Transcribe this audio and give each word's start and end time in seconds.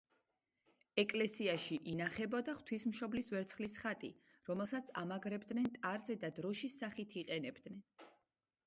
ეკლესიაში 1.01 1.77
ინახებოდა 1.91 2.55
ღვთისმშობლის 2.61 3.29
ვერცხლის 3.35 3.77
ხატი, 3.85 4.11
რომელსაც 4.49 4.91
ამაგრებდნენ 5.05 5.71
ტარზე 5.79 6.19
და 6.27 6.35
დროშის 6.41 6.81
სახით 6.83 7.17
იყენებდნენ. 7.25 7.81